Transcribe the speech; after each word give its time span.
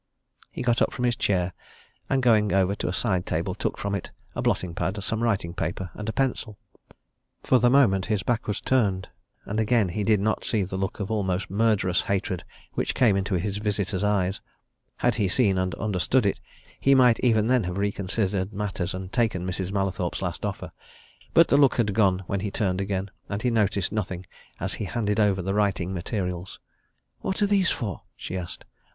He 0.51 0.63
got 0.63 0.81
up 0.81 0.91
from 0.91 1.05
his 1.05 1.15
chair, 1.15 1.53
and 2.09 2.23
going 2.23 2.51
over 2.51 2.73
to 2.73 2.87
a 2.87 2.91
side 2.91 3.23
table 3.23 3.53
took 3.53 3.77
from 3.77 3.93
it 3.93 4.09
a 4.33 4.41
blotting 4.41 4.73
pad, 4.73 4.97
some 5.03 5.21
writing 5.21 5.53
paper 5.53 5.91
and 5.93 6.09
a 6.09 6.11
pencil. 6.11 6.57
For 7.43 7.59
the 7.59 7.69
moment 7.69 8.07
his 8.07 8.23
back 8.23 8.47
was 8.47 8.59
turned 8.59 9.09
and 9.45 9.59
again 9.59 9.89
he 9.89 10.03
did 10.03 10.19
not 10.19 10.43
see 10.43 10.63
the 10.63 10.75
look 10.75 10.99
of 10.99 11.11
almost 11.11 11.51
murderous 11.51 12.01
hatred 12.01 12.43
which 12.73 12.95
came 12.95 13.15
into 13.15 13.35
his 13.35 13.57
visitor's 13.57 14.03
eyes; 14.03 14.41
had 14.97 15.13
he 15.17 15.27
seen 15.27 15.59
and 15.59 15.75
understood 15.75 16.25
it, 16.25 16.39
he 16.79 16.95
might 16.95 17.19
even 17.19 17.45
then 17.45 17.65
have 17.65 17.77
reconsidered 17.77 18.51
matters 18.51 18.95
and 18.95 19.13
taken 19.13 19.45
Mrs. 19.45 19.71
Mallathorpe's 19.71 20.23
last 20.23 20.43
offer. 20.47 20.71
But 21.35 21.49
the 21.49 21.57
look 21.57 21.75
had 21.75 21.93
gone 21.93 22.23
when 22.25 22.39
he 22.39 22.49
turned 22.49 22.81
again, 22.81 23.11
and 23.29 23.43
he 23.43 23.51
noticed 23.51 23.91
nothing 23.91 24.25
as 24.59 24.73
he 24.73 24.85
handed 24.85 25.19
over 25.19 25.43
the 25.43 25.53
writing 25.53 25.93
materials. 25.93 26.59
"What 27.19 27.39
are 27.43 27.45
these 27.45 27.69
for?" 27.69 28.01
she 28.15 28.35
asked. 28.35 28.65